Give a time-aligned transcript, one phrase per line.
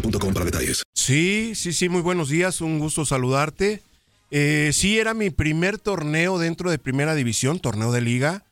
[0.00, 0.82] boostmobile.com para detalles.
[0.92, 3.82] Sí, sí, sí, muy buenos días, un gusto saludarte.
[4.30, 8.44] Eh, sí, era mi primer torneo dentro de Primera División, torneo de liga,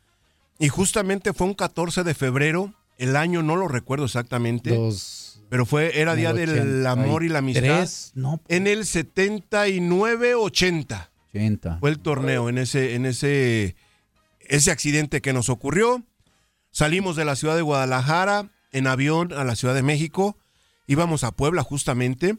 [0.59, 4.79] y justamente fue un 14 de febrero, el año no lo recuerdo exactamente,
[5.49, 7.89] pero fue era Día del Amor y la Amistad.
[8.15, 11.79] no, En el 79-80 80.
[11.81, 13.75] fue el torneo, en ese, en ese,
[14.41, 16.05] ese accidente que nos ocurrió.
[16.71, 20.37] Salimos de la ciudad de Guadalajara en avión a la Ciudad de México,
[20.87, 22.39] íbamos a Puebla justamente.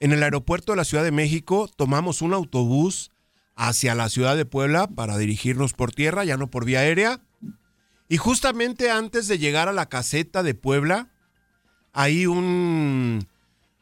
[0.00, 3.10] En el aeropuerto de la Ciudad de México tomamos un autobús
[3.54, 7.20] hacia la ciudad de Puebla para dirigirnos por tierra, ya no por vía aérea.
[8.08, 11.10] Y justamente antes de llegar a la caseta de Puebla,
[11.92, 13.26] ahí un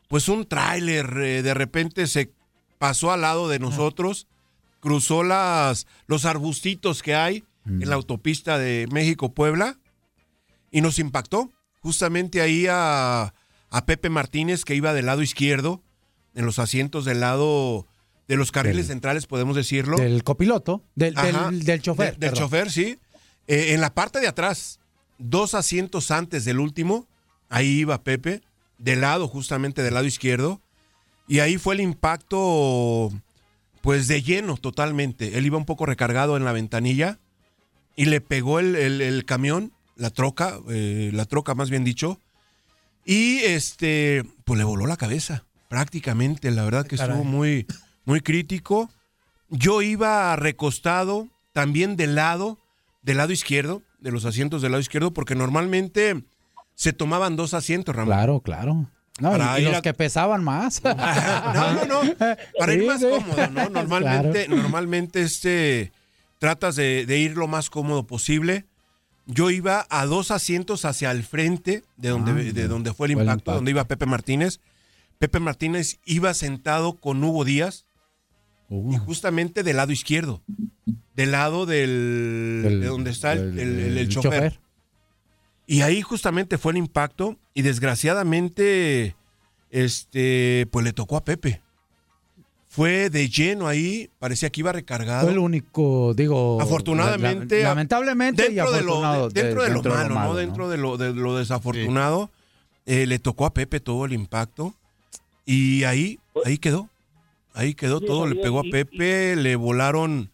[0.08, 2.32] pues un tráiler eh, de repente se
[2.78, 4.28] pasó al lado de nosotros,
[4.80, 9.78] cruzó las los arbustitos que hay en la autopista de México Puebla
[10.70, 11.50] y nos impactó
[11.80, 13.34] justamente ahí a,
[13.76, 15.82] a Pepe Martínez que iba del lado izquierdo
[16.34, 17.86] en los asientos del lado
[18.28, 21.50] de los carriles Del- centrales podemos decirlo Del copiloto, del, del- Ajá.
[21.52, 22.16] del chofer.
[22.16, 22.98] De- del chofer, sí.
[23.46, 24.80] Eh, en la parte de atrás,
[25.18, 27.06] dos asientos antes del último,
[27.48, 28.42] ahí iba Pepe,
[28.78, 30.60] del lado, justamente del lado izquierdo.
[31.28, 33.12] Y ahí fue el impacto,
[33.82, 35.36] pues de lleno totalmente.
[35.38, 37.18] Él iba un poco recargado en la ventanilla
[37.96, 42.18] y le pegó el, el- el camión, la troca, eh, la troca más bien dicho.
[43.04, 46.50] Y este, pues le voló la cabeza, prácticamente.
[46.50, 47.16] La verdad que Caray.
[47.16, 47.66] estuvo muy,
[48.04, 48.90] muy crítico.
[49.50, 52.58] Yo iba recostado también del lado,
[53.02, 56.24] del lado izquierdo, de los asientos del lado izquierdo, porque normalmente
[56.74, 58.14] se tomaban dos asientos, Ramón.
[58.14, 58.90] Claro, claro.
[59.20, 60.82] No, Para y, los a- que pesaban más.
[61.54, 62.14] No, no, no.
[62.58, 63.06] Para ir más sí.
[63.08, 63.68] cómodo, ¿no?
[63.70, 65.92] Normalmente, normalmente este
[66.38, 68.66] tratas de, de ir lo más cómodo posible.
[69.26, 73.12] Yo iba a dos asientos hacia el frente de donde, Ah, de donde fue el
[73.12, 74.60] impacto, donde iba Pepe Martínez.
[75.18, 77.86] Pepe Martínez iba sentado con Hugo Díaz
[78.70, 80.42] Uh, y justamente del lado izquierdo,
[81.14, 84.58] del lado del, del- de donde está el, el- el chofer.
[85.66, 89.16] Y ahí justamente fue el impacto y desgraciadamente,
[89.70, 91.60] este, pues le tocó a Pepe.
[92.74, 95.22] Fue de lleno ahí, parecía que iba recargado.
[95.22, 96.60] Fue el único, digo.
[96.60, 100.34] Afortunadamente, la- lamentablemente y dentro de lo, de- dentro de, lo malo, ¿no?
[100.34, 102.30] Dentro de lo, de lo desafortunado,
[102.86, 104.74] eh, le tocó a Pepe todo el impacto
[105.46, 106.88] y ahí, ahí quedó.
[107.52, 110.30] Ahí quedó Sí, todo, le pegó a y- Pepe, le volaron,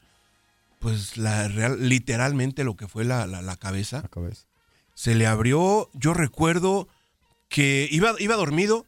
[0.79, 4.01] pues, la real- literalmente lo que fue la, la- la cabeza.
[4.01, 4.47] La cabeza.
[4.95, 6.89] Se le abrió, yo recuerdo
[7.51, 8.87] que iba, iba dormido,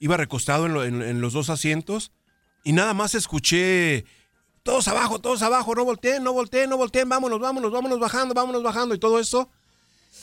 [0.00, 2.10] iba recostado en, lo- en- en los dos asientos
[2.64, 4.04] y nada más escuché,
[4.62, 8.62] todos abajo, todos abajo, no volteen, no volteen, no volteen, vámonos, vámonos, vámonos bajando, vámonos
[8.62, 9.48] bajando y todo eso.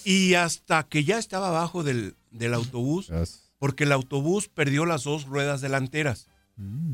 [0.06, 3.12] Y hasta que ya estaba abajo del, del autobús,
[3.57, 6.27] porque el autobús perdió las dos ruedas delanteras.
[6.56, 6.94] Mm.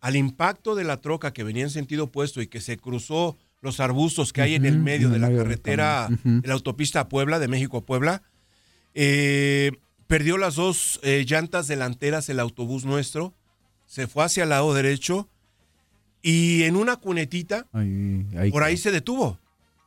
[0.00, 3.80] Al impacto de la troca que venía en sentido opuesto y que se cruzó los
[3.80, 7.48] arbustos que hay en el medio en de la carretera, de la autopista Puebla, de
[7.48, 8.22] México a Puebla,
[8.94, 9.72] eh,
[10.06, 13.34] perdió las dos eh, llantas delanteras el autobús nuestro,
[13.90, 15.26] se fue hacia el lado derecho
[16.22, 19.36] y en una cunetita, Ahí, ahí por ahí se detuvo,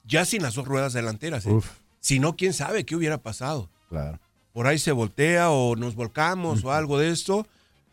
[0.05, 1.45] ya sin las dos ruedas delanteras.
[1.45, 1.51] ¿eh?
[2.01, 3.69] Si no, quién sabe qué hubiera pasado.
[3.89, 4.19] claro.
[4.51, 7.47] Por ahí se voltea o nos volcamos o algo de esto.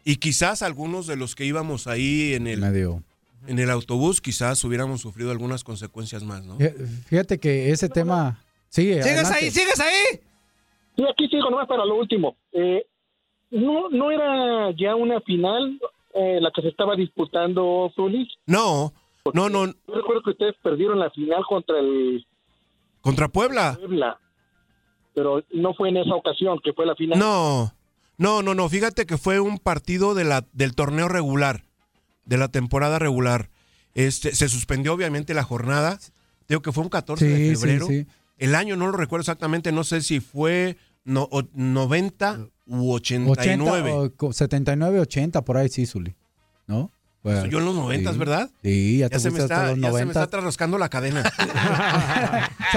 [0.05, 3.03] Y quizás algunos de los que íbamos ahí en el, Medio.
[3.47, 6.59] en el autobús, quizás hubiéramos sufrido algunas consecuencias más, ¿no?
[6.59, 6.75] Fí-
[7.07, 8.43] Fíjate que ese tema.
[8.69, 9.03] Sigue.
[9.03, 9.51] ¿Sigues ahí?
[9.51, 10.21] ¿Sigues ahí?
[10.97, 12.37] Sí, aquí sigo nomás para lo último.
[12.53, 12.85] Eh,
[13.53, 15.81] no, no era ya una final
[16.15, 18.29] eh, la que se estaba disputando Zuli.
[18.47, 18.93] No,
[19.35, 22.27] no, no, Yo recuerdo que ustedes perdieron la final contra el
[23.01, 23.77] contra Puebla.
[23.79, 24.19] Puebla,
[25.15, 27.19] pero no fue en esa ocasión que fue la final.
[27.19, 27.73] No,
[28.19, 28.69] no, no, no.
[28.69, 31.65] Fíjate que fue un partido de la, del torneo regular,
[32.25, 33.51] de la temporada regular.
[33.95, 35.99] Este, se suspendió obviamente la jornada.
[36.49, 37.87] Digo que fue un 14 Sí, de sí, febrero.
[37.87, 38.07] sí.
[38.39, 43.93] El año no lo recuerdo exactamente, no sé si fue no, o- 90 u 89.
[43.93, 46.15] 80, o co- 79, 80, por ahí sí, Zuli.
[46.67, 46.91] ¿No?
[47.23, 48.19] Pues, Yo en los 90, sí.
[48.19, 48.51] ¿verdad?
[48.63, 50.11] Sí, ya, Ya, te se me, está, los ya se me 90.
[50.21, 51.23] está trasroscando la cadena.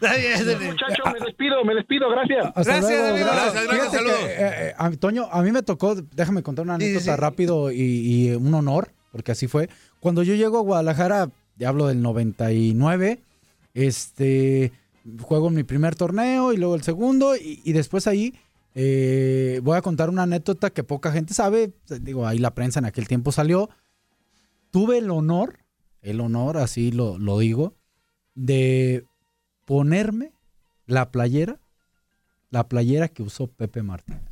[0.00, 2.46] Muchachos, me despido, me despido, gracias.
[2.46, 3.26] Hasta Gracias, luego, amigo.
[3.32, 4.18] Gracias, gracias, saludos.
[4.18, 7.20] que, eh, eh, Antonio, a mí me tocó, déjame contar una Sí, sí, anécdota sí.
[7.20, 9.68] rápido y, y un honor, porque así fue.
[10.00, 13.20] Cuando yo llego a Guadalajara, ya hablo del 99,
[13.74, 14.72] este,
[15.20, 18.34] juego mi primer torneo y luego el segundo, y, y después ahí
[18.74, 22.86] eh, voy a contar una anécdota que poca gente sabe, digo, ahí la prensa en
[22.86, 23.70] aquel tiempo salió.
[24.70, 25.58] Tuve el honor,
[26.02, 27.74] el honor, así lo, lo digo,
[28.34, 29.04] de
[29.64, 30.32] ponerme
[30.86, 31.60] la playera,
[32.50, 34.22] la playera que usó Pepe Martínez.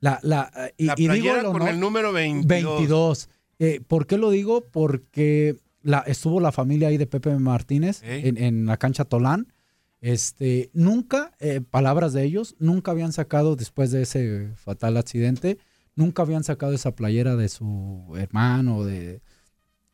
[0.00, 2.48] La, la, eh, y, La y digo playera el con el número 22.
[2.48, 3.28] 22.
[3.60, 4.62] Eh, ¿Por qué lo digo?
[4.62, 9.52] Porque la, estuvo la familia ahí de Pepe Martínez en, en la cancha Tolán.
[10.00, 15.58] Este, nunca, eh, palabras de ellos, nunca habían sacado después de ese fatal accidente,
[15.94, 19.20] nunca habían sacado esa playera de su hermano, de,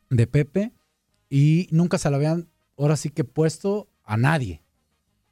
[0.09, 0.71] de Pepe,
[1.29, 4.61] y nunca se la habían, ahora sí que puesto a nadie.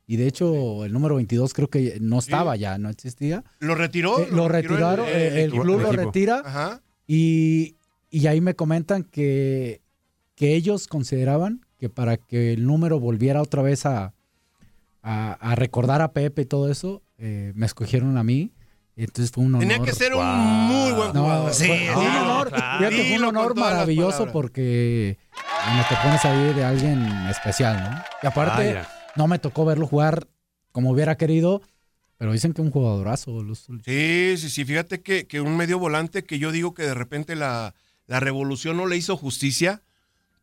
[0.08, 3.44] Y de hecho, el número 22 creo que no estaba ya, no existía.
[3.60, 4.20] ¿Lo retiró?
[4.20, 6.42] Eh, lo retiraron, el- club lo retira.
[6.44, 6.82] Ajá.
[7.08, 7.76] Y,
[8.10, 9.82] y ahí me comentan que,
[10.36, 14.14] que ellos consideraban que para que el número volviera otra vez a,
[15.02, 18.52] a, a recordar a Pepe y todo eso, eh, me escogieron a mí.
[18.96, 19.68] Entonces fue un honor.
[19.68, 21.54] Tenía que ser un muy buen No, jugador.
[21.54, 22.78] fue, Sí, fue un honor, claro.
[22.90, 25.18] fíjate, fue un honor maravilloso porque
[25.66, 27.98] bueno, te pones ahí de alguien especial, ¿no?
[28.22, 28.88] Y aparte, Vaya.
[29.16, 30.28] no me tocó verlo jugar
[30.72, 31.62] como hubiera querido,
[32.18, 33.42] pero dicen que un jugadorazo.
[33.42, 34.66] Los, Sí, sí, sí.
[34.66, 37.74] Fíjate que, que un medio volante que yo digo que de repente la,
[38.08, 39.82] la revolución no le hizo justicia.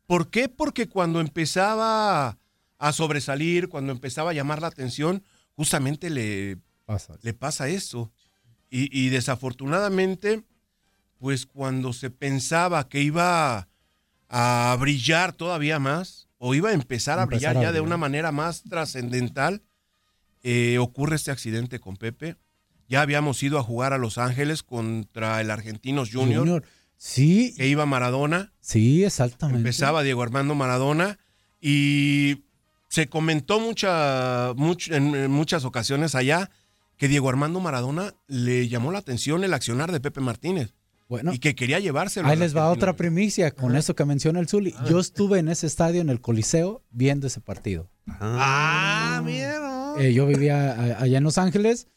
[0.07, 0.49] ¿Por qué?
[0.49, 2.37] Porque cuando empezaba
[2.79, 5.23] a sobresalir, cuando empezaba a llamar la atención,
[5.55, 7.19] justamente le, pasa.
[7.21, 8.11] le pasa esto.
[8.69, 10.43] Y, y desafortunadamente,
[11.19, 13.67] pues cuando se pensaba que iba
[14.29, 17.97] a brillar todavía más, o iba a empezar a Empezar brillar a ya de una
[17.97, 19.61] manera más trascendental,
[20.41, 22.37] eh, ocurre este accidente con Pepe.
[22.87, 26.63] Ya habíamos ido a jugar a Los Ángeles contra el Argentinos Junior, Junior.
[26.97, 28.53] Sí, que iba Maradona.
[28.61, 29.59] sí, exactamente.
[29.59, 31.19] Empezaba Diego Armando Maradona
[31.61, 32.45] y
[32.89, 36.49] se comentó mucha, much- en, en muchas ocasiones allá
[36.97, 40.73] que Diego Armando Maradona le llamó la atención el accionar de Pepe Martínez
[41.07, 42.27] Bueno, y que quería llevárselo.
[42.27, 42.89] ahí les va Argentina.
[42.91, 44.75] otra primicia con eso que menciona el Zuli.
[44.89, 47.89] Yo estuve en ese estadio, en el Coliseo, viendo ese partido.
[48.19, 49.59] Ah, mira.
[49.59, 49.97] ¿no?
[49.97, 51.87] Eh, yo vivía a- allá en Los Ángeles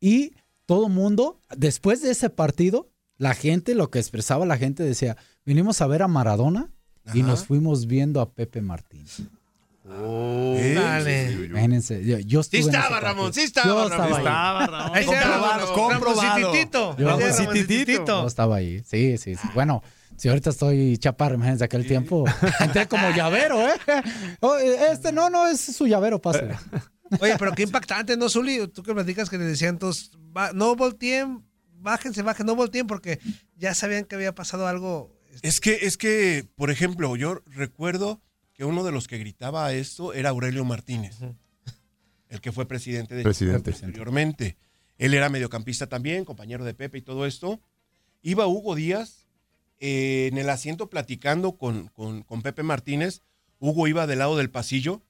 [0.00, 0.34] y
[0.66, 5.80] todo mundo, después de ese partido, la gente, lo que expresaba la gente decía, vinimos
[5.80, 6.70] a ver a Maradona
[7.12, 7.28] y Ajá.
[7.30, 8.60] nos fuimos viendo a Pepe
[9.86, 10.72] ¿Eh?
[10.74, 11.32] Dale.
[11.46, 13.00] Imagínense, yo, yo Sí estuve ese estaba.
[13.00, 13.92] Ramón, sí estaba, Yo Ramón.
[13.92, 14.24] estaba ahí.
[14.24, 14.96] Estaba, Ramón.
[14.96, 16.38] Ahí Comprobado, Ramón- comprobado.
[16.40, 16.96] Ramoncitito.
[16.96, 18.22] Yo-.
[18.22, 19.48] Yo estaba ahí, sí, sí, sí.
[19.54, 19.82] Bueno,
[20.16, 22.24] si ahorita estoy chaparro, imagínense aquel tiempo.
[22.60, 23.74] Entré como llavero, ¿eh?
[24.40, 26.48] Oh, Este no, no, es su llavero, pase.
[27.20, 28.66] Oye, pero qué impactante, ¿no, Zuli?
[28.68, 33.20] Tú que platicas que le decían todos, "Va- no volteen, bájense, bájense, no volteen, porque
[33.56, 35.14] ya sabían que había pasado algo.
[35.42, 38.20] Es que, es que, por ejemplo, yo recuerdo
[38.54, 41.16] que uno de los que gritaba esto era Aurelio Martínez,
[42.28, 43.70] el que fue presidente de Presidente.
[43.72, 44.56] posteriormente.
[44.96, 47.60] Él era mediocampista también, compañero de Pepe y todo esto.
[48.22, 49.26] Iba Hugo Díaz
[49.80, 53.22] eh, en el asiento platicando con, con- con Pepe Martínez.
[53.58, 55.02] Hugo iba del lado del pasillo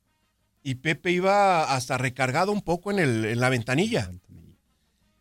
[0.63, 4.11] y Pepe iba hasta recargado un poco en, el, en la ventanilla.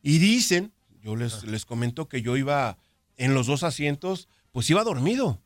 [0.01, 2.77] Y dicen, yo les, les comento que yo iba
[3.17, 5.41] en los dos asientos, pues iba dormido.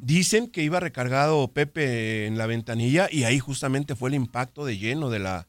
[0.00, 4.78] Dicen que iba recargado Pepe en la ventanilla y ahí justamente fue el impacto de
[4.78, 5.48] lleno de la,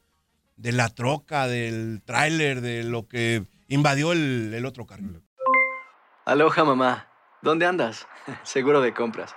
[0.57, 5.21] de la troca, del tráiler, de lo que invadió el, el otro carril.
[6.25, 7.07] Aloha mamá,
[7.43, 8.07] ¿dónde andas?
[8.43, 9.35] Seguro de compras.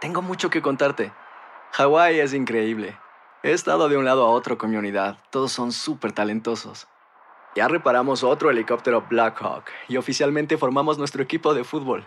[0.00, 1.12] Tengo mucho que contarte.
[1.72, 2.96] Hawái es increíble.
[3.42, 5.18] He estado de un lado a otro con mi unidad.
[5.30, 6.86] Todos son súper talentosos.
[7.56, 12.06] Ya reparamos otro helicóptero Blackhawk y oficialmente formamos nuestro equipo de fútbol.